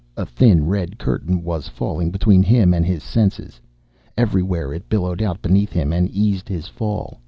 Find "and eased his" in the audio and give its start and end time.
5.93-6.67